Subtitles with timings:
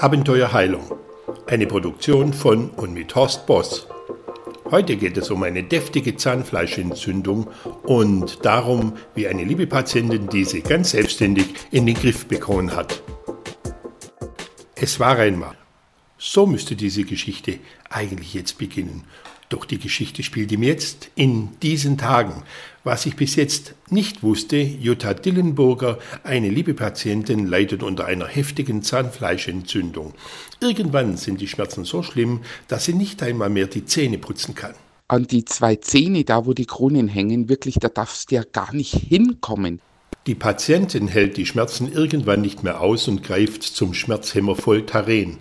[0.00, 0.92] Abenteuer Heilung.
[1.48, 3.88] Eine Produktion von und mit Horst Boss.
[4.70, 7.48] Heute geht es um eine deftige Zahnfleischentzündung
[7.82, 13.02] und darum, wie eine liebe Patientin diese ganz selbstständig in den Griff bekommen hat.
[14.76, 15.56] Es war einmal.
[16.16, 17.58] So müsste diese Geschichte
[17.90, 19.02] eigentlich jetzt beginnen.
[19.48, 22.42] Doch die Geschichte spielt ihm jetzt, in diesen Tagen.
[22.84, 28.82] Was ich bis jetzt nicht wusste, Jutta Dillenburger, eine liebe Patientin, leidet unter einer heftigen
[28.82, 30.14] Zahnfleischentzündung.
[30.60, 34.74] Irgendwann sind die Schmerzen so schlimm, dass sie nicht einmal mehr die Zähne putzen kann.
[35.08, 38.74] An die zwei Zähne, da wo die Kronen hängen, wirklich, da darfst du ja gar
[38.74, 39.80] nicht hinkommen.
[40.26, 45.38] Die Patientin hält die Schmerzen irgendwann nicht mehr aus und greift zum Schmerzhemmer Voltaren.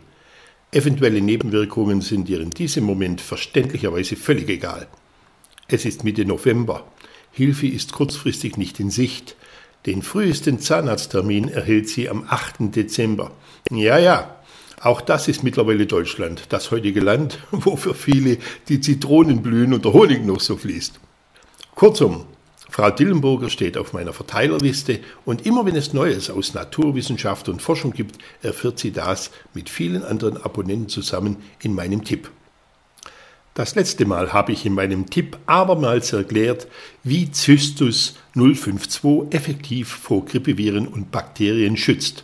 [0.77, 4.85] Eventuelle Nebenwirkungen sind ihr in diesem Moment verständlicherweise völlig egal.
[5.67, 6.85] Es ist Mitte November.
[7.31, 9.35] Hilfe ist kurzfristig nicht in Sicht.
[9.87, 12.75] Den frühesten Zahnarzttermin erhält sie am 8.
[12.75, 13.31] Dezember.
[13.71, 14.35] Ja, ja,
[14.79, 18.37] auch das ist mittlerweile Deutschland, das heutige Land, wo für viele
[18.69, 20.99] die Zitronen blühen und der Honig noch so fließt.
[21.73, 22.27] Kurzum,
[22.69, 27.93] Frau Dillenburger steht auf meiner Verteilerliste und immer wenn es Neues aus Naturwissenschaft und Forschung
[27.93, 32.29] gibt, erfährt sie das mit vielen anderen Abonnenten zusammen in meinem Tipp.
[33.53, 36.67] Das letzte Mal habe ich in meinem Tipp abermals erklärt,
[37.03, 42.23] wie Cystus 052 effektiv vor Grippeviren und Bakterien schützt.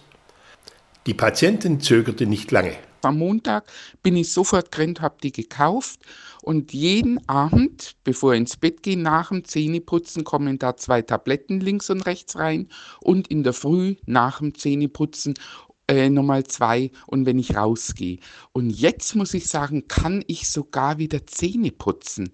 [1.08, 2.76] Die Patientin zögerte nicht lange.
[3.06, 3.66] Am Montag
[4.02, 6.00] bin ich sofort gerannt, habe die gekauft
[6.42, 11.60] und jeden Abend, bevor ich ins Bett gehe, nach dem Zähneputzen kommen da zwei Tabletten
[11.60, 12.68] links und rechts rein
[13.02, 15.36] und in der Früh nach dem Zähneputzen
[15.88, 18.20] äh, nochmal zwei und wenn ich rausgehe.
[18.52, 22.32] Und jetzt muss ich sagen, kann ich sogar wieder Zähne putzen.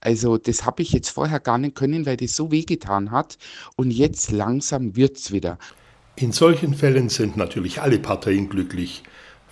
[0.00, 3.38] Also das habe ich jetzt vorher gar nicht können, weil das so wehgetan hat.
[3.76, 5.58] Und jetzt langsam wird es wieder.
[6.16, 9.02] In solchen Fällen sind natürlich alle Parteien glücklich.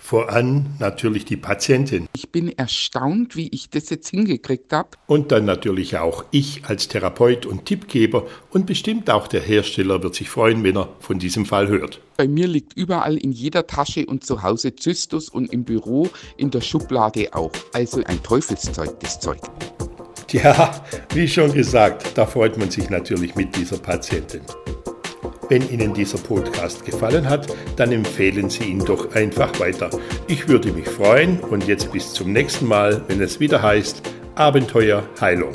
[0.03, 2.07] Voran natürlich die Patientin.
[2.13, 4.89] Ich bin erstaunt, wie ich das jetzt hingekriegt habe.
[5.05, 10.15] Und dann natürlich auch ich als Therapeut und Tippgeber und bestimmt auch der Hersteller wird
[10.15, 12.01] sich freuen, wenn er von diesem Fall hört.
[12.17, 16.49] Bei mir liegt überall in jeder Tasche und zu Hause Zystus und im Büro in
[16.49, 17.51] der Schublade auch.
[17.71, 19.39] Also ein Teufelszeug, das Zeug.
[20.27, 24.41] Tja, wie schon gesagt, da freut man sich natürlich mit dieser Patientin.
[25.51, 27.45] Wenn Ihnen dieser Podcast gefallen hat,
[27.75, 29.89] dann empfehlen Sie ihn doch einfach weiter.
[30.27, 34.01] Ich würde mich freuen und jetzt bis zum nächsten Mal, wenn es wieder heißt
[34.35, 35.51] Abenteuer Heilung.